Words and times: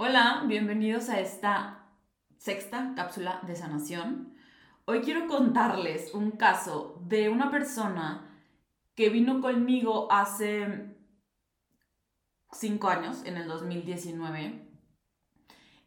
Hola, 0.00 0.44
bienvenidos 0.46 1.08
a 1.08 1.18
esta 1.18 1.80
sexta 2.36 2.92
cápsula 2.94 3.40
de 3.44 3.56
sanación. 3.56 4.32
Hoy 4.84 5.00
quiero 5.00 5.26
contarles 5.26 6.14
un 6.14 6.30
caso 6.30 7.02
de 7.04 7.28
una 7.28 7.50
persona 7.50 8.30
que 8.94 9.08
vino 9.08 9.40
conmigo 9.40 10.06
hace 10.12 10.94
cinco 12.52 12.86
años, 12.86 13.24
en 13.24 13.38
el 13.38 13.48
2019. 13.48 14.68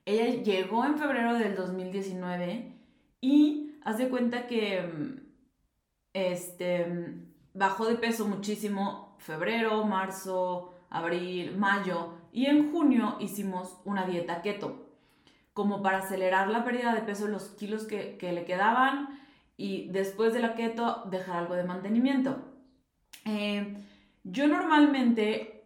Ella 0.04 0.43
llegó 0.43 0.84
en 0.84 0.98
febrero 0.98 1.36
del 1.36 1.55
2019 1.55 2.75
y 3.21 3.80
haz 3.86 3.98
de 3.98 4.09
cuenta 4.09 4.46
que 4.46 5.21
este, 6.12 7.16
bajó 7.54 7.86
de 7.86 7.96
peso 7.96 8.28
muchísimo 8.28 9.16
febrero, 9.20 9.86
marzo, 9.86 10.75
abril, 10.89 11.55
mayo 11.55 12.21
y 12.32 12.45
en 12.45 12.71
junio 12.71 13.18
hicimos 13.20 13.79
una 13.86 14.05
dieta 14.05 14.41
keto, 14.41 14.88
como 15.53 15.81
para 15.81 15.99
acelerar 15.99 16.48
la 16.48 16.63
pérdida 16.63 16.94
de 16.95 17.02
peso, 17.02 17.27
los 17.27 17.49
kilos 17.49 17.84
que, 17.85 18.17
le 18.22 18.45
quedaban 18.45 19.20
y 19.58 19.89
después 19.89 20.34
de 20.34 20.39
la 20.39 20.55
keto 20.55 21.03
dejar 21.09 21.38
algo 21.38 21.55
de 21.55 21.63
mantenimiento. 21.63 22.38
Eh, 23.25 23.77
yo 24.23 24.48
normalmente 24.48 25.66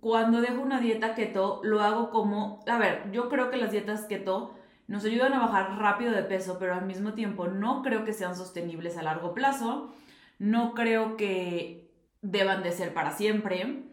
cuando 0.00 0.40
dejo 0.40 0.60
una 0.60 0.80
dieta 0.80 1.14
keto 1.14 1.60
lo 1.64 1.80
hago 1.80 2.10
como, 2.10 2.64
a 2.66 2.78
ver, 2.78 3.10
yo 3.12 3.28
creo 3.28 3.50
que 3.50 3.56
las 3.56 3.72
dietas 3.72 4.06
keto 4.06 4.54
nos 4.86 5.04
ayudan 5.04 5.34
a 5.34 5.40
bajar 5.40 5.78
rápido 5.78 6.12
de 6.12 6.22
peso, 6.22 6.56
pero 6.58 6.74
al 6.74 6.86
mismo 6.86 7.12
tiempo 7.12 7.48
no 7.48 7.82
creo 7.82 8.04
que 8.04 8.14
sean 8.14 8.34
sostenibles 8.34 8.96
a 8.96 9.02
largo 9.02 9.34
plazo, 9.34 9.92
no 10.38 10.72
creo 10.74 11.16
que 11.16 11.90
deban 12.22 12.62
de 12.62 12.72
ser 12.72 12.94
para 12.94 13.10
siempre 13.10 13.87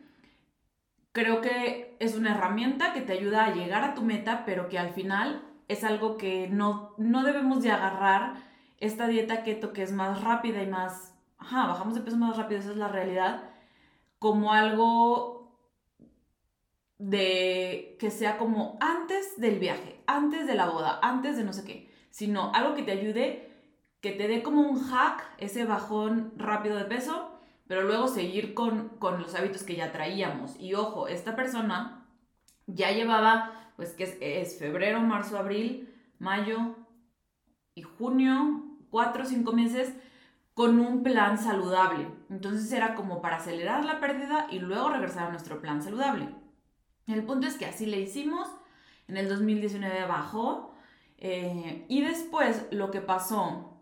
creo 1.16 1.40
que 1.40 1.96
es 2.00 2.16
una 2.16 2.36
herramienta 2.36 2.92
que 2.92 3.00
te 3.00 3.14
ayuda 3.14 3.46
a 3.46 3.54
llegar 3.54 3.86
a 3.86 3.94
tu 3.94 4.02
meta, 4.02 4.44
pero 4.46 4.68
que 4.68 4.78
al 4.78 4.90
final 4.90 5.42
es 5.70 5.86
algo 5.86 6.18
que 6.18 6.50
no, 6.50 6.94
no 6.98 7.24
debemos 7.24 7.64
de 7.64 7.72
agarrar 7.72 8.34
esta 8.80 9.08
dieta 9.08 9.42
keto 9.42 9.72
que 9.72 9.82
es 9.82 9.94
más 9.94 10.22
rápida 10.26 10.62
y 10.62 10.68
más, 10.68 11.18
bajamos 11.40 11.96
de 11.96 12.02
peso 12.02 12.18
más 12.18 12.36
rápido, 12.36 12.60
esa 12.60 12.72
es 12.72 12.76
la 12.76 12.90
realidad, 12.90 13.50
como 14.20 14.52
algo 14.52 15.58
de 16.98 17.96
que 17.98 18.12
sea 18.12 18.38
como 18.38 18.78
antes 18.82 19.40
del 19.40 19.58
viaje, 19.58 20.04
antes 20.08 20.46
de 20.46 20.56
la 20.56 20.70
boda, 20.70 21.00
antes 21.02 21.38
de 21.38 21.46
no 21.46 21.54
sé 21.54 21.64
qué, 21.64 21.90
sino 22.10 22.52
algo 22.54 22.76
que 22.76 22.84
te 22.84 22.92
ayude, 22.92 23.54
que 24.02 24.12
te 24.12 24.28
dé 24.28 24.44
como 24.44 24.64
un 24.64 24.84
hack, 24.84 25.24
ese 25.38 25.64
bajón 25.64 26.34
rápido 26.36 26.76
de 26.76 26.84
peso 26.84 27.25
pero 27.68 27.84
luego 27.84 28.08
seguir 28.08 28.54
con, 28.54 28.92
los 29.02 29.36
hábitos 29.36 29.64
que 29.64 29.76
ya 29.76 29.92
traíamos. 29.92 30.60
Y 30.60 30.76
ojo, 30.76 31.08
esta 31.08 31.36
persona 31.36 32.06
ya 32.68 32.92
llevaba, 32.92 33.72
pues 33.76 33.94
que 33.94 34.18
es, 34.22 34.60
febrero, 34.60 35.02
marzo, 35.02 35.38
abril, 35.38 35.94
mayo 36.20 36.76
y 37.74 37.82
junio, 37.82 38.64
cuatro 38.90 39.24
o 39.24 39.26
cinco 39.26 39.52
meses 39.52 39.94
con 40.54 40.80
un 40.80 41.04
plan 41.04 41.38
saludable. 41.38 42.08
Entonces 42.30 42.72
era 42.72 42.96
como 42.96 43.22
para 43.22 43.38
acelerar 43.38 43.84
la 43.84 44.00
pérdida 44.00 44.48
y 44.52 44.60
luego 44.60 44.90
regresar 44.90 45.28
a 45.28 45.32
nuestro 45.32 45.60
plan 45.60 45.82
saludable. 45.82 46.30
El 47.08 47.24
punto 47.24 47.48
es 47.48 47.58
que 47.58 47.66
así 47.66 47.86
le 47.86 48.00
hicimos. 48.00 48.48
En 49.08 49.18
el 49.18 49.28
2019 49.28 50.06
bajó. 50.06 50.74
Eh, 51.18 51.86
y 51.88 52.02
después 52.02 52.68
lo 52.72 52.92
que 52.92 53.02
pasó 53.02 53.76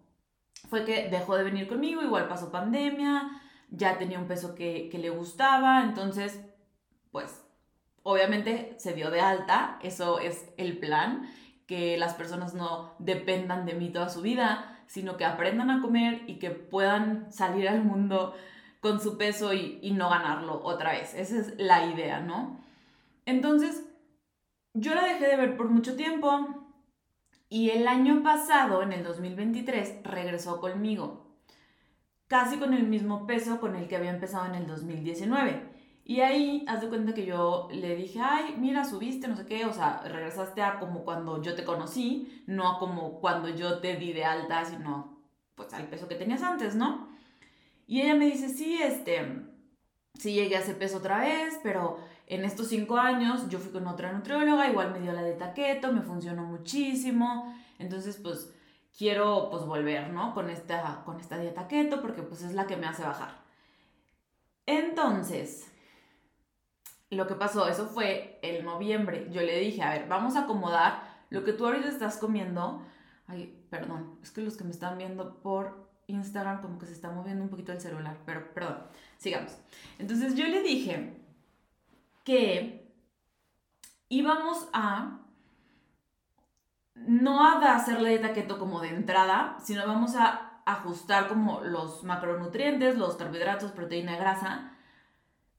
fue 0.70 0.86
que 0.86 1.10
dejó 1.10 1.36
de 1.36 1.44
venir 1.44 1.68
conmigo, 1.68 2.02
igual 2.02 2.28
pasó 2.28 2.52
pandemia, 2.52 3.42
ya 3.74 3.98
tenía 3.98 4.20
un 4.20 4.28
peso 4.28 4.56
que, 4.56 4.90
le 4.94 5.10
gustaba, 5.10 5.84
entonces, 5.84 6.40
pues, 7.12 7.44
obviamente 8.04 8.76
se 8.78 8.94
dio 8.94 9.10
de 9.10 9.20
alta, 9.20 9.80
eso 9.82 10.20
es 10.20 10.48
el 10.58 10.78
plan, 10.78 11.30
que 11.66 11.98
las 11.98 12.14
personas 12.14 12.54
no 12.54 12.94
dependan 13.00 13.66
de 13.66 13.74
mí 13.74 13.90
toda 13.90 14.10
su 14.10 14.22
vida, 14.22 14.80
sino 14.86 15.18
que 15.18 15.26
aprendan 15.26 15.72
a 15.72 15.82
comer 15.82 16.22
y 16.28 16.38
que 16.38 16.52
puedan 16.52 17.32
salir 17.32 17.68
al 17.68 17.84
mundo 17.84 18.36
con 18.80 19.02
su 19.02 19.18
peso 19.18 19.54
y, 19.54 19.80
y 19.82 19.92
no 19.92 20.10
ganarlo 20.10 20.62
otra 20.64 20.92
vez. 20.92 21.16
Esa 21.16 21.40
es 21.40 21.54
la 21.58 21.86
idea, 21.86 22.20
¿no? 22.20 22.60
Entonces, 23.26 23.86
yo 24.74 24.94
la 24.94 25.06
dejé 25.06 25.28
de 25.28 25.38
ver 25.38 25.58
por 25.58 25.70
mucho 25.70 25.96
tiempo 25.96 26.64
y 27.50 27.70
el 27.72 27.88
año 27.88 28.22
pasado, 28.24 28.84
en 28.84 28.92
el 28.92 29.04
2023, 29.04 30.04
regresó 30.04 30.60
conmigo 30.60 31.23
casi 32.34 32.58
con 32.58 32.74
el 32.74 32.88
mismo 32.88 33.28
peso 33.28 33.60
con 33.60 33.76
el 33.76 33.88
que 33.88 33.96
había 33.96 34.10
empezado 34.10 34.48
en 34.48 34.56
el 34.56 34.66
2019. 34.66 35.70
Y 36.04 36.22
ahí, 36.22 36.66
haz 36.68 36.82
de 36.82 36.90
cuenta 36.90 37.14
que 37.14 37.28
yo 37.28 37.68
le 37.72 37.96
dije, 37.96 38.22
ay, 38.24 38.56
mira, 38.58 38.86
subiste, 38.86 39.28
no 39.28 39.36
sé 39.36 39.46
qué, 39.46 39.68
o 39.68 39.72
sea, 39.72 40.02
regresaste 40.04 40.64
a 40.64 40.80
como 40.80 41.04
cuando 41.06 41.44
yo 41.44 41.54
te 41.54 41.64
conocí, 41.64 42.44
no 42.48 42.68
a 42.68 42.80
como 42.80 43.20
cuando 43.20 43.50
yo 43.50 43.82
te 43.82 43.98
di 43.98 44.14
de 44.14 44.26
alta, 44.26 44.66
sino 44.66 45.20
pues 45.54 45.72
al 45.76 45.88
peso 45.90 46.08
que 46.08 46.16
tenías 46.16 46.42
antes, 46.42 46.74
¿no? 46.74 47.08
Y 47.86 48.02
ella 48.02 48.16
me 48.16 48.26
dice, 48.26 48.50
sí, 48.50 48.82
este, 48.82 49.44
sí 50.18 50.34
llegué 50.34 50.58
a 50.58 50.62
ese 50.62 50.74
peso 50.74 50.98
otra 50.98 51.20
vez, 51.20 51.60
pero 51.62 52.00
en 52.26 52.46
estos 52.46 52.68
cinco 52.70 52.98
años 52.98 53.48
yo 53.48 53.60
fui 53.60 53.72
con 53.72 53.86
otra 53.86 54.12
nutrióloga, 54.12 54.72
igual 54.72 54.92
me 54.92 55.02
dio 55.02 55.14
la 55.14 55.22
de 55.22 55.34
taqueto, 55.34 55.94
me 55.94 56.02
funcionó 56.02 56.46
muchísimo, 56.46 57.56
entonces 57.78 58.18
pues 58.18 58.52
quiero 58.98 59.50
pues 59.50 59.66
volver, 59.66 60.10
¿no? 60.10 60.34
Con 60.34 60.50
esta, 60.50 61.04
con 61.06 61.20
esta 61.20 61.38
dieta 61.38 61.68
keto 61.68 62.02
porque 62.02 62.22
pues 62.22 62.42
es 62.44 62.54
la 62.54 62.68
que 62.68 62.78
me 62.78 62.88
hace 62.88 63.04
bajar. 63.04 63.42
Entonces, 64.66 65.72
lo 67.10 67.28
que 67.28 67.36
pasó, 67.36 67.68
eso 67.68 67.88
fue 67.88 68.40
el 68.42 68.64
noviembre. 68.64 69.28
Yo 69.32 69.42
le 69.42 69.60
dije, 69.60 69.82
a 69.82 69.92
ver, 69.92 70.08
vamos 70.08 70.36
a 70.36 70.44
acomodar 70.44 71.04
lo 71.30 71.44
que 71.44 71.54
tú 71.54 71.66
ahorita 71.66 71.88
estás 71.88 72.18
comiendo. 72.18 72.82
Ay, 73.28 73.66
perdón, 73.70 74.20
es 74.22 74.32
que 74.32 74.42
los 74.42 74.58
que 74.58 74.64
me 74.64 74.72
están 74.72 74.98
viendo 74.98 75.42
por 75.42 75.92
Instagram 76.08 76.62
como 76.62 76.80
que 76.80 76.86
se 76.86 76.94
está 76.94 77.10
moviendo 77.10 77.44
un 77.44 77.50
poquito 77.50 77.72
el 77.72 77.82
celular, 77.82 78.18
pero 78.26 78.54
perdón, 78.54 78.84
sigamos. 79.18 79.58
Entonces 80.00 80.36
yo 80.36 80.48
le 80.48 80.62
dije 80.62 81.18
que 82.24 82.94
íbamos 84.10 84.68
a 84.74 85.22
no 86.96 87.46
a 87.46 87.76
hacer 87.76 88.02
la 88.02 88.10
dieta 88.10 88.34
keto 88.34 88.60
como 88.60 88.80
de 88.80 88.90
entrada, 88.90 89.58
sino 89.64 89.86
vamos 89.88 90.16
a 90.16 90.62
ajustar 90.66 91.28
como 91.28 91.62
los 91.62 92.04
macronutrientes, 92.04 92.98
los 92.98 93.16
carbohidratos, 93.16 93.72
proteína, 93.72 94.18
grasa, 94.18 94.72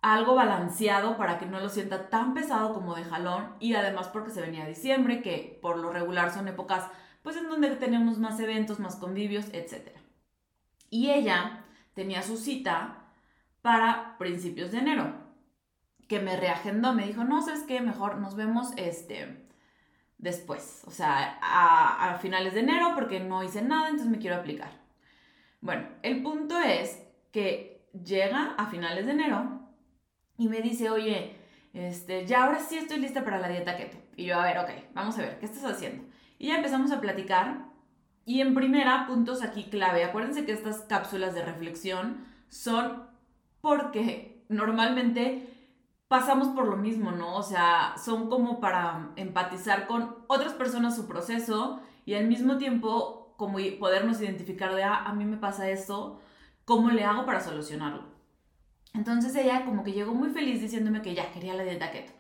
algo 0.01 0.35
balanceado 0.35 1.17
para 1.17 1.39
que 1.39 1.47
no 1.47 1.61
lo 1.61 1.69
sienta 1.69 2.09
tan 2.09 2.35
pesado 2.35 2.75
como 2.75 2.95
de 2.95 3.05
jalón 3.05 3.55
y 3.59 3.75
además 3.75 4.09
porque 4.09 4.31
se 4.31 4.41
venía 4.41 4.67
diciembre, 4.67 5.23
que 5.23 5.59
por 5.63 5.79
lo 5.79 5.91
regular 5.91 6.33
son 6.33 6.49
épocas 6.49 6.85
pues 7.23 7.37
en 7.37 7.49
donde 7.49 7.75
tenemos 7.77 8.19
más 8.19 8.39
eventos, 8.39 8.81
más 8.81 8.97
convivios, 8.97 9.47
etc. 9.53 9.97
Y 10.91 11.11
ella 11.11 11.65
tenía 11.95 12.23
su 12.23 12.37
cita 12.37 12.99
para 13.63 14.19
principios 14.19 14.73
de 14.73 14.79
enero, 14.79 15.15
que 16.07 16.21
me 16.21 16.37
reagendó, 16.37 16.93
me 16.93 17.07
dijo, 17.07 17.25
no, 17.25 17.41
¿sabes 17.41 17.63
qué? 17.63 17.81
Mejor 17.81 18.19
nos 18.19 18.37
vemos 18.37 18.73
este 18.77 19.49
después, 20.25 20.83
o 20.87 20.91
sea, 20.91 21.39
a, 21.43 22.17
finales 22.19 22.55
de 22.55 22.61
enero 22.61 22.93
porque 22.95 23.21
no 23.21 23.45
hice 23.45 23.61
nada, 23.61 23.89
entonces 23.91 24.11
me 24.11 24.19
quiero 24.19 24.37
aplicar. 24.37 24.71
Bueno, 25.61 25.87
el 26.03 26.23
punto 26.23 26.59
es 26.59 27.03
que 27.31 27.87
llega 27.93 28.55
a 28.57 28.67
finales 28.67 29.05
de 29.05 29.13
enero 29.13 29.61
y 30.39 30.49
me 30.49 30.63
dice, 30.63 30.89
oye, 30.89 31.37
este, 31.75 32.25
ya 32.25 32.45
ahora 32.45 32.59
sí 32.59 32.79
estoy 32.79 33.01
lista 33.01 33.23
para 33.23 33.39
la 33.39 33.49
dieta 33.49 33.77
keto. 33.77 33.99
Y 34.17 34.25
yo, 34.25 34.41
a 34.41 34.45
ver, 34.47 34.59
ok, 34.59 34.71
vamos 34.95 35.19
a 35.19 35.23
ver, 35.23 35.39
¿qué 35.39 35.45
estás 35.45 35.65
haciendo? 35.71 36.05
Y 36.39 36.49
ya 36.49 36.57
empezamos 36.57 36.91
a 36.91 37.03
platicar. 37.03 37.67
Y 38.25 38.41
en 38.41 38.55
primera, 38.55 39.07
puntos 39.07 39.43
aquí 39.43 39.65
clave. 39.65 40.05
Acuérdense 40.05 40.47
que 40.47 40.53
estas 40.53 40.79
cápsulas 40.83 41.35
de 41.35 41.45
reflexión 41.45 42.27
son 42.49 43.07
porque 43.61 44.43
normalmente 44.49 45.54
pasamos 46.09 46.49
por 46.49 46.67
lo 46.67 46.77
mismo, 46.77 47.11
¿no? 47.13 47.37
O 47.37 47.43
sea, 47.43 47.95
son 48.03 48.29
como 48.29 48.61
para 48.61 49.11
empatizar 49.17 49.87
con 49.87 50.17
otras 50.27 50.53
personas 50.53 50.97
su 50.97 51.07
proceso 51.07 51.81
y 52.05 52.15
al 52.15 52.27
mismo 52.27 52.59
tiempo 52.59 53.35
como 53.37 53.59
podernos 53.81 54.21
identificar 54.21 54.75
de, 54.75 54.85
ah, 54.85 55.05
a 55.05 55.13
mí 55.13 55.25
me 55.25 55.37
pasa 55.37 55.69
esto, 55.69 56.21
¿cómo 56.65 56.91
le 56.91 57.05
hago 57.05 57.27
para 57.27 57.41
solucionarlo? 57.41 58.05
Entonces 58.93 59.35
ella 59.35 59.65
como 59.65 59.83
que 59.83 59.93
llegó 59.93 60.15
muy 60.15 60.31
feliz 60.31 60.61
diciéndome 60.61 61.03
que 61.03 61.15
ya 61.15 61.33
quería 61.33 61.55
la 61.55 61.65
dieta 61.65 61.91
keto. 61.91 62.13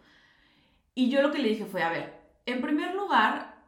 Y 0.94 1.08
yo 1.08 1.22
lo 1.22 1.30
que 1.30 1.38
le 1.38 1.48
dije 1.48 1.66
fue, 1.66 1.82
a 1.82 1.90
ver, 1.90 2.20
en 2.46 2.60
primer 2.60 2.94
lugar, 2.94 3.62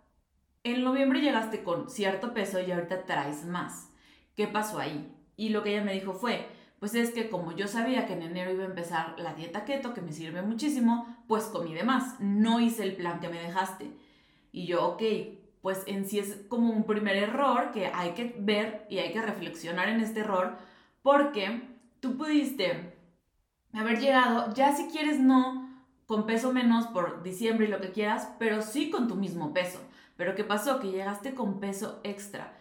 en 0.64 0.82
noviembre 0.82 1.20
llegaste 1.20 1.62
con 1.62 1.88
cierto 1.88 2.34
peso 2.34 2.60
y 2.60 2.72
ahorita 2.72 3.04
traes 3.04 3.44
más. 3.44 3.90
¿Qué 4.34 4.48
pasó 4.48 4.80
ahí? 4.80 5.12
Y 5.36 5.50
lo 5.50 5.62
que 5.62 5.70
ella 5.70 5.84
me 5.84 5.92
dijo 5.92 6.12
fue, 6.12 6.48
pues 6.78 6.94
es 6.94 7.10
que 7.10 7.30
como 7.30 7.52
yo 7.52 7.68
sabía 7.68 8.06
que 8.06 8.12
en 8.12 8.22
enero 8.22 8.52
iba 8.52 8.64
a 8.64 8.68
empezar 8.68 9.14
la 9.18 9.34
dieta 9.34 9.64
keto, 9.64 9.94
que 9.94 10.02
me 10.02 10.12
sirve 10.12 10.42
muchísimo, 10.42 11.06
pues 11.26 11.44
comí 11.44 11.74
de 11.74 11.84
más. 11.84 12.20
No 12.20 12.60
hice 12.60 12.82
el 12.82 12.96
plan 12.96 13.20
que 13.20 13.28
me 13.28 13.40
dejaste. 13.40 13.90
Y 14.52 14.66
yo, 14.66 14.86
ok, 14.86 15.02
pues 15.62 15.82
en 15.86 16.06
sí 16.06 16.18
es 16.18 16.44
como 16.48 16.72
un 16.72 16.84
primer 16.84 17.16
error 17.16 17.72
que 17.72 17.86
hay 17.86 18.12
que 18.12 18.36
ver 18.38 18.86
y 18.88 18.98
hay 18.98 19.12
que 19.12 19.22
reflexionar 19.22 19.88
en 19.88 20.00
este 20.00 20.20
error, 20.20 20.56
porque 21.02 21.62
tú 22.00 22.16
pudiste 22.16 22.94
haber 23.72 23.98
llegado, 23.98 24.54
ya 24.54 24.76
si 24.76 24.86
quieres 24.86 25.18
no, 25.18 25.68
con 26.06 26.24
peso 26.24 26.52
menos 26.52 26.86
por 26.86 27.22
diciembre 27.22 27.66
y 27.66 27.68
lo 27.68 27.80
que 27.80 27.90
quieras, 27.90 28.28
pero 28.38 28.62
sí 28.62 28.90
con 28.90 29.08
tu 29.08 29.16
mismo 29.16 29.52
peso. 29.52 29.80
Pero 30.16 30.34
¿qué 30.34 30.44
pasó? 30.44 30.78
Que 30.78 30.90
llegaste 30.90 31.34
con 31.34 31.60
peso 31.60 32.00
extra. 32.04 32.56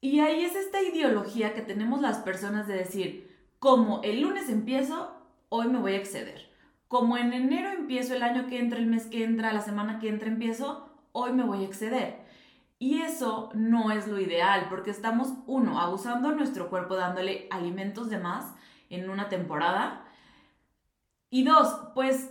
Y 0.00 0.20
ahí 0.20 0.44
es 0.44 0.54
esta 0.54 0.82
ideología 0.82 1.54
que 1.54 1.62
tenemos 1.62 2.00
las 2.00 2.18
personas 2.18 2.66
de 2.66 2.74
decir, 2.74 3.36
como 3.58 4.02
el 4.02 4.20
lunes 4.20 4.48
empiezo, 4.48 5.16
hoy 5.48 5.68
me 5.68 5.78
voy 5.78 5.94
a 5.94 5.98
exceder. 5.98 6.50
Como 6.88 7.16
en 7.16 7.32
enero 7.32 7.70
empiezo 7.70 8.14
el 8.14 8.22
año 8.22 8.46
que 8.46 8.58
entra, 8.58 8.78
el 8.78 8.86
mes 8.86 9.06
que 9.06 9.24
entra, 9.24 9.52
la 9.52 9.62
semana 9.62 9.98
que 9.98 10.08
entra 10.08 10.28
empiezo, 10.28 10.88
hoy 11.12 11.32
me 11.32 11.44
voy 11.44 11.64
a 11.64 11.66
exceder. 11.66 12.26
Y 12.78 13.00
eso 13.00 13.50
no 13.54 13.90
es 13.90 14.06
lo 14.06 14.20
ideal, 14.20 14.66
porque 14.68 14.90
estamos, 14.90 15.32
uno, 15.46 15.80
abusando 15.80 16.30
nuestro 16.32 16.68
cuerpo 16.68 16.94
dándole 16.94 17.48
alimentos 17.50 18.10
de 18.10 18.18
más 18.18 18.54
en 18.90 19.08
una 19.08 19.28
temporada. 19.28 20.04
Y 21.30 21.42
dos, 21.44 21.74
pues 21.94 22.30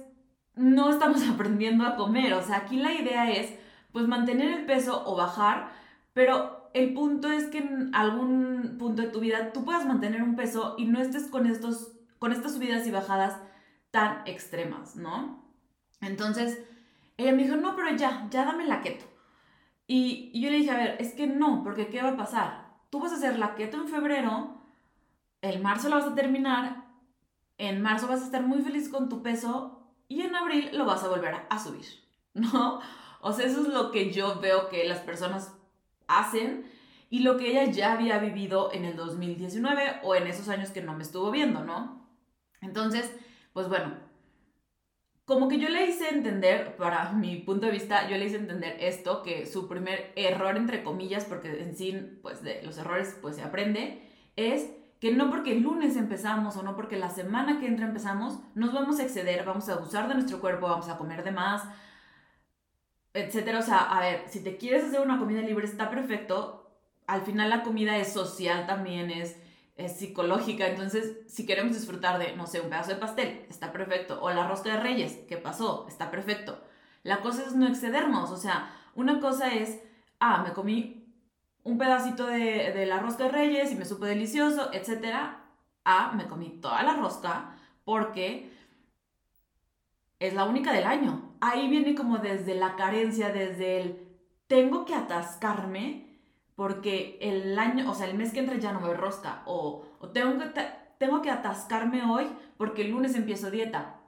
no 0.53 0.89
estamos 0.89 1.27
aprendiendo 1.29 1.85
a 1.85 1.95
comer. 1.95 2.33
O 2.33 2.43
sea, 2.43 2.57
aquí 2.57 2.77
la 2.77 2.93
idea 2.93 3.31
es, 3.31 3.53
pues, 3.91 4.07
mantener 4.07 4.59
el 4.59 4.65
peso 4.65 5.03
o 5.05 5.15
bajar, 5.15 5.71
pero 6.13 6.54
el 6.75 6.93
punto 6.93 7.31
es 7.31 7.45
que 7.45 7.59
en 7.59 7.95
algún 7.95 8.75
punto 8.77 9.01
de 9.01 9.07
tu 9.07 9.21
vida 9.21 9.53
tú 9.53 9.63
puedas 9.63 9.85
mantener 9.85 10.21
un 10.21 10.35
peso 10.35 10.75
y 10.77 10.83
no 10.83 10.99
estés 10.99 11.27
con, 11.27 11.47
estos, 11.47 11.93
con 12.19 12.33
estas 12.33 12.53
subidas 12.53 12.85
y 12.85 12.91
bajadas 12.91 13.39
tan 13.91 14.27
extremas, 14.27 14.97
¿no? 14.97 15.41
Entonces, 16.01 16.61
ella 17.15 17.31
me 17.31 17.43
dijo, 17.43 17.55
no, 17.55 17.77
pero 17.77 17.95
ya, 17.95 18.27
ya 18.29 18.43
dame 18.43 18.65
la 18.65 18.81
keto. 18.81 19.05
Y, 19.87 20.37
yo 20.37 20.49
le 20.49 20.57
dije, 20.57 20.71
a 20.71 20.77
ver, 20.77 20.97
es 20.99 21.13
que 21.13 21.27
no, 21.27 21.63
porque 21.63 21.87
¿qué 21.87 22.01
va 22.01 22.09
a 22.09 22.17
pasar? 22.17 22.73
Tú 22.89 22.99
vas 22.99 23.13
a 23.13 23.15
hacer 23.15 23.39
la 23.39 23.55
keto 23.55 23.77
en 23.77 23.87
febrero, 23.87 24.57
el 25.41 25.61
marzo 25.61 25.87
la 25.87 25.95
vas 25.95 26.07
a 26.07 26.15
terminar, 26.15 26.87
en 27.57 27.81
marzo 27.81 28.09
vas 28.09 28.21
a 28.21 28.25
estar 28.25 28.43
muy 28.43 28.61
feliz 28.61 28.89
con 28.89 29.07
tu 29.07 29.23
peso 29.23 29.93
y 30.09 30.23
en 30.23 30.35
abril 30.35 30.71
lo 30.73 30.83
vas 30.83 31.05
a 31.05 31.07
volver 31.07 31.35
a 31.49 31.57
subir, 31.57 31.85
¿no? 32.33 32.81
O 33.21 33.31
sea, 33.31 33.45
eso 33.45 33.61
es 33.61 33.69
lo 33.69 33.91
que 33.91 34.11
yo 34.11 34.41
veo 34.41 34.67
que 34.67 34.83
las 34.83 34.99
personas 34.99 35.55
hacen 36.07 36.65
y 37.09 37.19
lo 37.19 37.37
que 37.37 37.49
ella 37.49 37.71
ya 37.71 37.93
había 37.93 38.17
vivido 38.17 38.71
en 38.73 38.85
el 38.85 38.95
2019 38.95 40.01
o 40.03 40.15
en 40.15 40.27
esos 40.27 40.49
años 40.49 40.71
que 40.71 40.81
no 40.81 40.93
me 40.95 41.03
estuvo 41.03 41.31
viendo, 41.31 41.63
¿no? 41.63 42.09
Entonces, 42.61 43.11
pues 43.53 43.69
bueno, 43.69 43.93
como 45.25 45.47
que 45.47 45.57
yo 45.57 45.69
le 45.69 45.87
hice 45.87 46.09
entender, 46.09 46.75
para 46.77 47.11
mi 47.13 47.37
punto 47.37 47.65
de 47.65 47.71
vista, 47.71 48.09
yo 48.09 48.17
le 48.17 48.25
hice 48.25 48.37
entender 48.37 48.77
esto, 48.79 49.23
que 49.23 49.45
su 49.45 49.67
primer 49.67 50.13
error, 50.15 50.55
entre 50.55 50.83
comillas, 50.83 51.25
porque 51.25 51.61
en 51.61 51.75
sí, 51.75 52.19
pues 52.21 52.43
de 52.43 52.61
los 52.63 52.77
errores, 52.77 53.17
pues 53.21 53.35
se 53.35 53.41
aprende, 53.41 54.09
es 54.35 54.69
que 54.99 55.11
no 55.11 55.29
porque 55.29 55.51
el 55.51 55.61
lunes 55.61 55.97
empezamos 55.97 56.55
o 56.55 56.63
no 56.63 56.75
porque 56.75 56.97
la 56.97 57.09
semana 57.09 57.59
que 57.59 57.67
entra 57.67 57.85
empezamos, 57.85 58.39
nos 58.55 58.73
vamos 58.73 58.99
a 58.99 59.03
exceder, 59.03 59.45
vamos 59.45 59.67
a 59.69 59.73
abusar 59.73 60.07
de 60.07 60.15
nuestro 60.15 60.39
cuerpo, 60.39 60.67
vamos 60.67 60.89
a 60.89 60.97
comer 60.97 61.23
de 61.23 61.31
más, 61.31 61.63
etcétera. 63.15 63.59
O 63.59 63.63
sea, 63.63 63.79
a 63.79 63.99
ver, 64.01 64.25
si 64.29 64.41
te 64.43 64.57
quieres 64.57 64.85
hacer 64.85 65.01
una 65.01 65.17
comida 65.19 65.41
libre 65.41 65.65
está 65.65 65.89
perfecto. 65.89 66.69
Al 67.07 67.21
final 67.21 67.49
la 67.49 67.63
comida 67.63 67.97
es 67.97 68.13
social 68.13 68.65
también, 68.67 69.11
es 69.11 69.37
es 69.75 69.97
psicológica. 69.97 70.67
Entonces, 70.67 71.17
si 71.27 71.45
queremos 71.45 71.73
disfrutar 71.73 72.19
de, 72.19 72.35
no 72.35 72.47
sé, 72.47 72.61
un 72.61 72.69
pedazo 72.69 72.91
de 72.91 72.97
pastel, 72.97 73.45
está 73.49 73.71
perfecto. 73.71 74.21
O 74.21 74.29
la 74.31 74.47
rosca 74.47 74.71
de 74.71 74.79
reyes, 74.79 75.19
¿qué 75.27 75.37
pasó? 75.37 75.85
Está 75.87 76.11
perfecto. 76.11 76.61
La 77.03 77.21
cosa 77.21 77.43
es 77.43 77.55
no 77.55 77.67
excedernos. 77.67 78.31
O 78.31 78.37
sea, 78.37 78.71
una 78.95 79.19
cosa 79.19 79.53
es, 79.53 79.81
ah, 80.19 80.43
me 80.43 80.53
comí 80.53 81.13
un 81.63 81.77
pedacito 81.77 82.27
de, 82.27 82.71
de 82.73 82.85
la 82.85 82.99
rosca 82.99 83.25
de 83.25 83.31
reyes 83.31 83.71
y 83.71 83.75
me 83.75 83.85
supo 83.85 84.05
delicioso, 84.05 84.71
etc. 84.73 85.15
Ah, 85.83 86.13
me 86.15 86.27
comí 86.27 86.59
toda 86.61 86.83
la 86.83 86.95
rosca 86.95 87.55
porque 87.83 88.54
es 90.27 90.33
la 90.33 90.45
única 90.45 90.71
del 90.73 90.85
año. 90.85 91.35
Ahí 91.41 91.69
viene 91.69 91.95
como 91.95 92.17
desde 92.17 92.55
la 92.55 92.75
carencia, 92.75 93.29
desde 93.29 93.81
el 93.81 94.05
tengo 94.47 94.85
que 94.85 94.93
atascarme 94.93 96.05
porque 96.55 97.17
el 97.21 97.57
año, 97.59 97.89
o 97.89 97.93
sea, 97.93 98.07
el 98.07 98.17
mes 98.17 98.31
que 98.31 98.39
entra 98.39 98.57
ya 98.57 98.71
no 98.71 98.79
me 98.79 98.93
rosca, 98.93 99.43
o, 99.45 99.85
tengo, 100.13 100.37
que, 100.39 100.61
tengo 100.97 101.21
que 101.21 101.29
atascarme 101.29 102.03
hoy 102.03 102.27
porque 102.57 102.83
el 102.83 102.91
lunes 102.91 103.15
empiezo 103.15 103.51
dieta. 103.51 103.99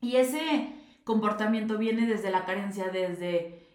Y 0.00 0.16
ese 0.16 0.74
comportamiento 1.04 1.76
viene 1.76 2.06
desde 2.06 2.30
la 2.30 2.44
carencia, 2.44 2.88
desde 2.88 3.66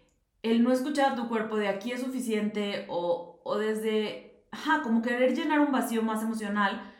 el 0.42 0.62
no 0.62 0.72
escuchar 0.72 1.12
a 1.12 1.14
tu 1.16 1.28
cuerpo 1.28 1.56
de 1.56 1.68
aquí 1.68 1.92
es 1.92 2.00
suficiente, 2.00 2.86
o, 2.88 3.40
o 3.44 3.58
desde, 3.58 4.46
ajá, 4.50 4.82
como 4.82 5.02
querer 5.02 5.34
llenar 5.34 5.60
un 5.60 5.72
vacío 5.72 6.02
más 6.02 6.22
emocional 6.22 6.90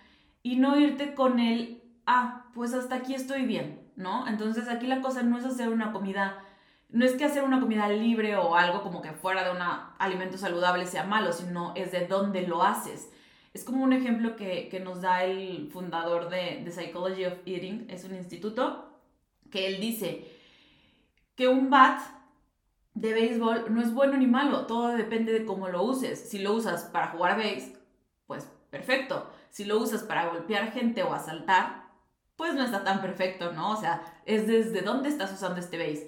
y 0.43 0.56
no 0.56 0.79
irte 0.79 1.14
con 1.14 1.38
el, 1.38 1.82
ah, 2.06 2.50
pues 2.52 2.75
hasta 2.75 2.96
aquí 2.96 3.14
estoy 3.14 3.46
bien, 3.46 3.81
¿no? 3.96 4.26
Entonces 4.29 4.69
aquí 4.69 4.87
la 4.87 5.00
cosa 5.00 5.23
no 5.23 5.38
es 5.38 5.44
hacer 5.44 5.69
una 5.69 5.93
comida 5.93 6.43
no 6.94 7.05
es 7.05 7.14
que 7.14 7.25
hacer 7.25 7.43
una 7.43 7.58
comida 7.58 7.88
libre 7.88 8.37
o 8.37 8.55
algo 8.55 8.82
como 8.82 9.02
que 9.02 9.11
fuera 9.11 9.43
de 9.43 9.50
un 9.50 9.58
alimento 9.99 10.38
saludable 10.38 10.87
sea 10.87 11.02
malo, 11.02 11.32
sino 11.32 11.73
es 11.75 11.91
de 11.91 12.06
dónde 12.06 12.46
lo 12.46 12.62
haces. 12.62 13.11
Es 13.52 13.64
como 13.64 13.82
un 13.82 13.93
ejemplo 13.93 14.37
que, 14.37 14.81
nos 14.85 15.00
da 15.00 15.25
el 15.25 15.70
fundador 15.73 16.29
de 16.29 16.62
The 16.64 16.70
Psychology 16.70 17.25
of 17.25 17.35
Eating, 17.46 17.87
es 17.91 18.05
un 18.05 18.14
instituto, 18.14 18.93
que 19.50 19.67
él 19.67 19.81
dice 19.81 20.31
que 21.35 21.49
un 21.49 21.69
bat 21.69 22.00
de 22.94 23.12
béisbol 23.12 23.75
no 23.75 23.82
es 23.82 23.93
bueno 23.93 24.17
ni 24.17 24.29
malo, 24.29 24.67
todo 24.67 24.88
depende 24.91 25.32
de 25.32 25.44
cómo 25.44 25.69
lo 25.69 25.82
uses. 25.82 26.31
Si 26.31 26.38
lo 26.38 26.52
usas 26.52 26.85
para 26.85 27.08
jugar 27.08 27.37
béis, 27.37 27.73
pues 28.29 28.49
perfecto. 28.70 29.29
Si 29.50 29.64
lo 29.64 29.79
usas 29.79 30.05
para 30.05 30.29
golpear 30.29 30.70
gente 30.70 31.02
o 31.02 31.12
asaltar, 31.12 31.84
pues 32.37 32.55
no 32.55 32.65
está 32.65 32.85
tan 32.85 33.01
perfecto, 33.01 33.53
¿no? 33.53 33.73
O 33.73 33.77
sea, 33.77 34.03
es 34.27 34.47
desde 34.47 34.83
dónde 34.83 35.09
estás 35.09 35.33
usando 35.33 35.61
este 35.61 35.79
béis 35.79 36.03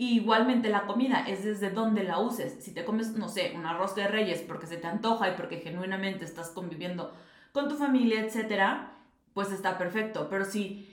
igualmente 0.00 0.70
la 0.70 0.86
comida 0.86 1.26
es 1.28 1.44
desde 1.44 1.68
donde 1.68 2.04
la 2.04 2.18
uses. 2.18 2.64
Si 2.64 2.72
te 2.72 2.86
comes, 2.86 3.16
no 3.16 3.28
sé, 3.28 3.52
un 3.54 3.66
arroz 3.66 3.94
de 3.94 4.08
reyes 4.08 4.40
porque 4.40 4.66
se 4.66 4.78
te 4.78 4.86
antoja 4.86 5.28
y 5.28 5.36
porque 5.36 5.58
genuinamente 5.58 6.24
estás 6.24 6.48
conviviendo 6.48 7.12
con 7.52 7.68
tu 7.68 7.76
familia, 7.76 8.22
etcétera, 8.22 8.92
pues 9.34 9.52
está 9.52 9.76
perfecto. 9.76 10.28
Pero 10.30 10.46
si 10.46 10.88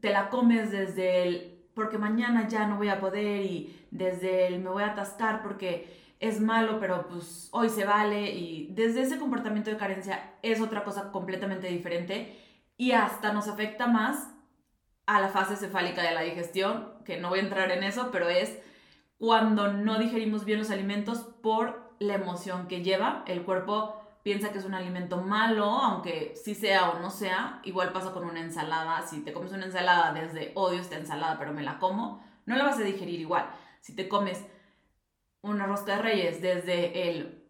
te 0.00 0.10
la 0.10 0.28
comes 0.28 0.70
desde 0.70 1.22
el 1.22 1.64
porque 1.72 1.96
mañana 1.96 2.46
ya 2.46 2.66
no 2.66 2.76
voy 2.76 2.90
a 2.90 3.00
poder 3.00 3.40
y 3.46 3.86
desde 3.90 4.48
el 4.48 4.60
me 4.60 4.68
voy 4.68 4.82
a 4.82 4.88
atascar 4.88 5.42
porque 5.42 6.14
es 6.20 6.38
malo, 6.38 6.78
pero 6.78 7.08
pues 7.08 7.48
hoy 7.50 7.70
se 7.70 7.86
vale 7.86 8.30
y 8.30 8.68
desde 8.74 9.00
ese 9.00 9.18
comportamiento 9.18 9.70
de 9.70 9.78
carencia 9.78 10.34
es 10.42 10.60
otra 10.60 10.84
cosa 10.84 11.10
completamente 11.12 11.68
diferente 11.68 12.43
y 12.76 12.92
hasta 12.92 13.32
nos 13.32 13.48
afecta 13.48 13.86
más 13.86 14.30
a 15.06 15.20
la 15.20 15.28
fase 15.28 15.56
cefálica 15.56 16.02
de 16.02 16.12
la 16.12 16.22
digestión, 16.22 16.94
que 17.04 17.18
no 17.18 17.28
voy 17.28 17.40
a 17.40 17.42
entrar 17.42 17.70
en 17.70 17.84
eso, 17.84 18.10
pero 18.10 18.28
es 18.28 18.58
cuando 19.18 19.72
no 19.72 19.98
digerimos 19.98 20.44
bien 20.44 20.58
los 20.58 20.70
alimentos 20.70 21.18
por 21.42 21.94
la 21.98 22.14
emoción 22.14 22.66
que 22.66 22.82
lleva. 22.82 23.22
El 23.26 23.42
cuerpo 23.42 24.00
piensa 24.22 24.50
que 24.50 24.58
es 24.58 24.64
un 24.64 24.74
alimento 24.74 25.18
malo, 25.18 25.66
aunque 25.66 26.34
sí 26.42 26.54
sea 26.54 26.90
o 26.90 26.98
no 26.98 27.10
sea. 27.10 27.60
Igual 27.64 27.92
pasa 27.92 28.12
con 28.12 28.24
una 28.24 28.40
ensalada. 28.40 29.02
Si 29.02 29.20
te 29.22 29.32
comes 29.32 29.52
una 29.52 29.66
ensalada 29.66 30.12
desde 30.12 30.52
odio 30.54 30.80
esta 30.80 30.96
ensalada, 30.96 31.38
pero 31.38 31.52
me 31.52 31.62
la 31.62 31.78
como, 31.78 32.24
no 32.46 32.56
la 32.56 32.64
vas 32.64 32.78
a 32.78 32.82
digerir 32.82 33.20
igual. 33.20 33.48
Si 33.80 33.94
te 33.94 34.08
comes 34.08 34.44
una 35.42 35.66
rosca 35.66 35.96
de 35.96 36.02
reyes 36.02 36.40
desde 36.40 37.10
el 37.10 37.43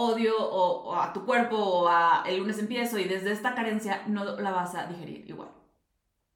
odio 0.00 0.36
o, 0.38 0.94
a 0.94 1.12
tu 1.12 1.24
cuerpo 1.24 1.56
o 1.56 1.88
a 1.88 2.22
el 2.24 2.38
lunes 2.38 2.60
empiezo 2.60 3.00
y 3.00 3.04
desde 3.04 3.32
esta 3.32 3.56
carencia 3.56 4.04
no 4.06 4.36
la 4.36 4.52
vas 4.52 4.76
a 4.76 4.86
digerir 4.86 5.28
igual. 5.28 5.48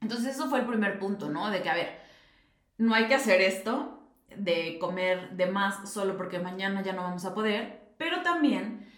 Entonces 0.00 0.34
eso 0.34 0.50
fue 0.50 0.58
el 0.58 0.66
primer 0.66 0.98
punto, 0.98 1.30
¿no? 1.30 1.48
De 1.48 1.62
que, 1.62 1.70
a 1.70 1.74
ver, 1.74 2.00
no 2.76 2.92
hay 2.92 3.06
que 3.06 3.14
hacer 3.14 3.40
esto 3.40 4.02
de 4.36 4.78
comer 4.80 5.36
de 5.36 5.46
más 5.46 5.92
solo 5.92 6.16
porque 6.16 6.40
mañana 6.40 6.82
ya 6.82 6.92
no 6.92 7.02
vamos 7.02 7.24
a 7.24 7.34
poder, 7.34 7.94
pero 7.98 8.22
también 8.22 8.90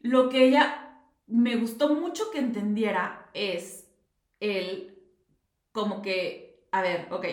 lo 0.00 0.30
que 0.30 0.48
ella 0.48 0.98
me 1.28 1.54
gustó 1.54 1.94
mucho 1.94 2.32
que 2.32 2.40
entendiera 2.40 3.30
es 3.34 3.88
el 4.40 4.98
como 5.70 6.02
que, 6.02 6.66
a 6.72 6.82
ver, 6.82 7.06
ok, 7.12 7.24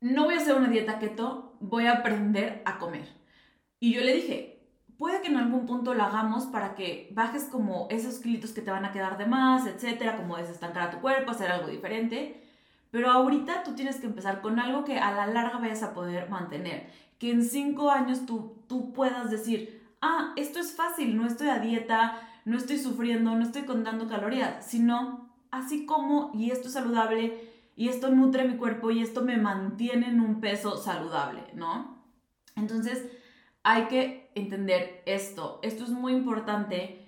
no 0.00 0.26
voy 0.26 0.34
a 0.34 0.38
hacer 0.38 0.54
una 0.54 0.68
dieta 0.68 1.00
keto, 1.00 1.56
voy 1.58 1.86
a 1.86 1.94
aprender 1.94 2.62
a 2.64 2.78
comer. 2.78 3.08
Y 3.80 3.94
yo 3.94 4.02
le 4.02 4.14
dije, 4.14 4.59
puede 5.00 5.22
que 5.22 5.28
en 5.28 5.38
algún 5.38 5.64
punto 5.64 5.94
lo 5.94 6.02
hagamos 6.02 6.44
para 6.44 6.74
que 6.74 7.08
bajes 7.14 7.44
como 7.44 7.86
esos 7.88 8.18
kilitos 8.18 8.52
que 8.52 8.60
te 8.60 8.70
van 8.70 8.84
a 8.84 8.92
quedar 8.92 9.16
de 9.16 9.24
más, 9.24 9.66
etcétera, 9.66 10.18
como 10.18 10.36
desestancar 10.36 10.82
a 10.82 10.90
tu 10.90 10.98
cuerpo, 10.98 11.30
hacer 11.30 11.50
algo 11.50 11.68
diferente. 11.68 12.44
Pero 12.90 13.10
ahorita 13.10 13.62
tú 13.62 13.74
tienes 13.74 13.96
que 13.96 14.04
empezar 14.04 14.42
con 14.42 14.60
algo 14.60 14.84
que 14.84 14.98
a 14.98 15.10
la 15.12 15.26
larga 15.26 15.56
vayas 15.56 15.82
a 15.82 15.94
poder 15.94 16.28
mantener. 16.28 16.90
Que 17.18 17.30
en 17.30 17.42
cinco 17.42 17.90
años 17.90 18.26
tú, 18.26 18.58
tú 18.68 18.92
puedas 18.92 19.30
decir, 19.30 19.82
ah, 20.02 20.34
esto 20.36 20.58
es 20.60 20.76
fácil, 20.76 21.16
no 21.16 21.26
estoy 21.26 21.48
a 21.48 21.60
dieta, 21.60 22.20
no 22.44 22.58
estoy 22.58 22.76
sufriendo, 22.76 23.34
no 23.34 23.42
estoy 23.42 23.62
contando 23.62 24.06
calorías, 24.06 24.66
sino 24.66 25.30
así 25.50 25.86
como, 25.86 26.30
y 26.34 26.50
esto 26.50 26.68
es 26.68 26.74
saludable, 26.74 27.48
y 27.74 27.88
esto 27.88 28.10
nutre 28.10 28.46
mi 28.46 28.58
cuerpo, 28.58 28.90
y 28.90 29.00
esto 29.00 29.22
me 29.22 29.38
mantiene 29.38 30.08
en 30.08 30.20
un 30.20 30.42
peso 30.42 30.76
saludable, 30.76 31.42
¿no? 31.54 31.96
Entonces, 32.54 33.06
hay 33.62 33.84
que 33.84 34.30
entender 34.34 35.02
esto. 35.06 35.60
Esto 35.62 35.84
es 35.84 35.90
muy 35.90 36.12
importante 36.12 37.00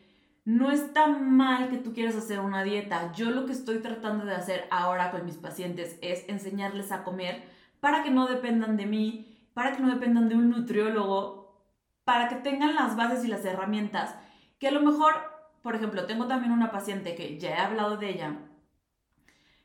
no 0.45 0.73
está 0.73 1.07
mal 1.07 1.69
que 1.69 1.79
tú 1.79 1.93
quieras 1.93 2.17
hacer 2.17 2.41
una 2.41 2.65
dieta. 2.65 3.13
Yo 3.13 3.31
lo 3.31 3.47
que 3.47 3.53
estoy 3.53 3.79
tratando 3.79 4.25
de 4.25 4.35
hacer 4.35 4.67
ahora 4.71 5.11
con 5.11 5.25
mis 5.25 5.37
pacientes 5.37 5.99
es 6.03 6.29
enseñarles 6.29 6.91
a 6.91 7.05
comer 7.05 7.45
para 7.81 8.03
que 8.03 8.11
no 8.11 8.27
dependan 8.27 8.77
de 8.77 8.87
mí, 8.87 9.39
para 9.55 9.77
que 9.77 9.83
no 9.83 9.89
dependan 9.89 10.29
de 10.29 10.35
un 10.35 10.51
nutriólogo, 10.51 11.63
para 12.05 12.29
que 12.29 12.37
tengan 12.37 12.75
las 12.75 12.97
bases 12.97 13.25
y 13.25 13.29
las 13.29 13.45
herramientas 13.45 14.17
que 14.59 14.69
a 14.69 14.73
lo 14.73 14.81
mejor, 14.81 15.15
por 15.63 15.77
ejemplo, 15.77 16.07
tengo 16.07 16.27
también 16.27 16.53
una 16.53 16.73
paciente 16.73 17.15
que 17.15 17.39
ya 17.39 17.51
he 17.51 17.59
hablado 17.59 17.97
de 17.97 18.11
ella, 18.11 18.37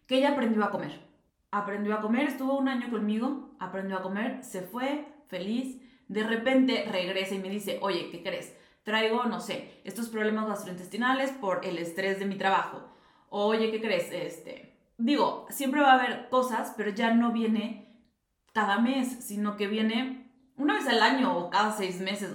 que 0.06 0.18
ella 0.18 0.32
aprendió 0.32 0.64
a 0.64 0.72
comer. 0.72 1.08
Aprendió 1.50 1.96
a 1.96 2.02
comer, 2.02 2.28
estuvo 2.28 2.58
un 2.58 2.68
año 2.68 2.92
conmigo, 2.92 3.56
aprendió 3.60 3.98
a 3.98 4.02
comer, 4.04 4.44
se 4.44 4.62
fue 4.62 5.08
feliz, 5.28 5.82
de 6.08 6.24
repente 6.24 6.86
regresa 6.92 7.36
y 7.36 7.40
me 7.40 7.50
dice, 7.50 7.80
oye, 7.82 8.10
¿qué 8.12 8.24
crees? 8.24 8.54
traigo, 8.88 9.26
no 9.26 9.42
sé, 9.42 9.82
estos 9.84 10.08
problemas 10.08 10.48
gastrointestinales 10.48 11.32
por 11.32 11.66
el 11.66 11.78
estrés 11.78 12.20
de 12.20 12.26
mi 12.26 12.36
trabajo. 12.36 12.88
Oye, 13.28 13.70
¿qué 13.70 13.82
crees? 13.82 14.10
Este, 14.14 14.80
digo, 14.98 15.46
siempre 15.50 15.82
va 15.82 15.92
a 15.92 16.00
haber 16.00 16.30
cosas, 16.30 16.74
pero 16.78 16.92
ya 16.92 17.14
no 17.14 17.34
viene 17.34 18.02
cada 18.54 18.80
mes, 18.80 19.26
sino 19.26 19.58
que 19.58 19.68
viene 19.68 20.32
una 20.56 20.76
vez 20.76 20.88
al 20.88 21.04
año 21.04 21.38
o 21.38 21.50
cada 21.50 21.74
seis 21.74 22.00
meses. 22.00 22.34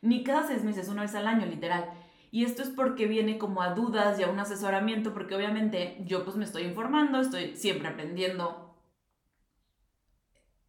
Ni 0.00 0.22
cada 0.22 0.46
seis 0.46 0.62
meses, 0.62 0.88
una 0.88 1.02
vez 1.02 1.16
al 1.16 1.26
año, 1.26 1.44
literal. 1.46 1.90
Y 2.30 2.44
esto 2.44 2.62
es 2.62 2.68
porque 2.68 3.08
viene 3.08 3.36
como 3.36 3.60
a 3.60 3.74
dudas 3.74 4.16
y 4.20 4.22
a 4.22 4.28
un 4.28 4.38
asesoramiento, 4.38 5.12
porque 5.12 5.34
obviamente 5.34 5.96
yo 6.06 6.22
pues 6.22 6.36
me 6.36 6.44
estoy 6.44 6.62
informando, 6.62 7.20
estoy 7.20 7.56
siempre 7.56 7.88
aprendiendo, 7.88 8.69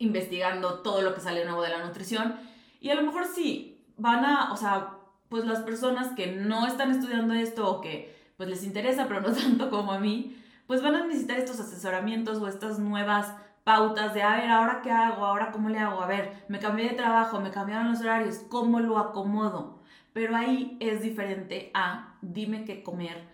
investigando 0.01 0.79
todo 0.79 1.01
lo 1.01 1.13
que 1.13 1.21
sale 1.21 1.45
nuevo 1.45 1.61
de 1.61 1.69
la 1.69 1.85
nutrición. 1.85 2.35
Y 2.79 2.89
a 2.89 2.95
lo 2.95 3.03
mejor 3.03 3.25
sí, 3.27 3.85
van 3.97 4.25
a, 4.25 4.51
o 4.51 4.57
sea, 4.57 4.97
pues 5.29 5.45
las 5.45 5.59
personas 5.59 6.13
que 6.15 6.27
no 6.27 6.67
están 6.67 6.91
estudiando 6.91 7.33
esto 7.35 7.69
o 7.69 7.81
que 7.81 8.19
pues 8.35 8.49
les 8.49 8.63
interesa, 8.63 9.07
pero 9.07 9.21
no 9.21 9.31
tanto 9.33 9.69
como 9.69 9.93
a 9.93 9.99
mí, 9.99 10.37
pues 10.67 10.81
van 10.81 10.95
a 10.95 11.05
necesitar 11.05 11.37
estos 11.37 11.59
asesoramientos 11.59 12.39
o 12.39 12.47
estas 12.47 12.79
nuevas 12.79 13.33
pautas 13.63 14.15
de, 14.15 14.23
a 14.23 14.37
ver, 14.37 14.49
ahora 14.49 14.81
qué 14.81 14.91
hago, 14.91 15.23
ahora 15.23 15.51
cómo 15.51 15.69
le 15.69 15.77
hago, 15.77 16.01
a 16.01 16.07
ver, 16.07 16.43
me 16.47 16.59
cambié 16.59 16.89
de 16.89 16.95
trabajo, 16.95 17.39
me 17.39 17.51
cambiaron 17.51 17.91
los 17.91 18.01
horarios, 18.01 18.39
¿cómo 18.49 18.79
lo 18.79 18.97
acomodo? 18.97 19.83
Pero 20.13 20.35
ahí 20.35 20.77
es 20.79 21.01
diferente 21.01 21.69
a 21.75 22.17
dime 22.21 22.65
qué 22.65 22.81
comer 22.81 23.29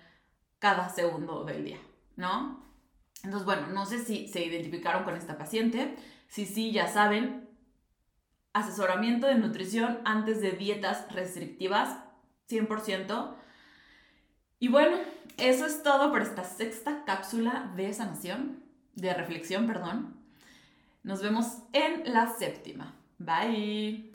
cada 0.60 0.90
segundo 0.90 1.46
del 1.46 1.64
día, 1.64 1.80
¿no? 2.18 2.67
Entonces, 3.28 3.46
bueno, 3.46 3.68
no 3.68 3.86
sé 3.86 4.00
si 4.06 4.30
se 4.30 4.46
identificaron 4.46 5.04
con 5.04 5.18
esta 5.18 5.38
paciente, 5.38 5.98
si 6.30 6.46
sí, 6.46 6.72
ya 6.72 6.88
saben, 6.88 7.50
asesoramiento 8.54 9.28
de 9.28 9.36
nutrición 9.36 10.00
antes 10.06 10.40
de 10.40 10.52
dietas 10.54 11.12
restrictivas, 11.12 11.98
100%. 12.50 13.36
Y 14.60 14.70
bueno, 14.70 14.96
eso 15.36 15.66
es 15.66 15.84
todo 15.84 16.10
por 16.10 16.22
esta 16.22 16.46
sexta 16.46 17.04
cápsula 17.04 17.74
de 17.76 17.94
sanación, 17.94 18.64
de 18.96 19.14
reflexión, 19.14 19.68
perdón. 19.68 20.16
Nos 21.04 21.22
vemos 21.22 21.64
en 21.74 22.14
la 22.14 22.28
séptima. 22.34 22.96
Bye. 23.18 24.07